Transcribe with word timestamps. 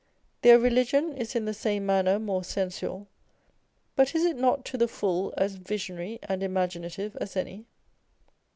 Their 0.41 0.57
religion 0.57 1.13
is 1.15 1.35
in 1.35 1.45
the 1.45 1.53
same 1.53 1.85
manner 1.85 2.17
more 2.17 2.43
sensual: 2.43 3.07
but 3.95 4.15
is 4.15 4.25
it 4.25 4.35
not 4.35 4.65
to 4.65 4.75
the 4.79 4.87
full 4.87 5.31
as 5.37 5.57
visionary 5.57 6.17
and 6.27 6.41
imaginative 6.41 7.15
as 7.17 7.37
any 7.37 7.67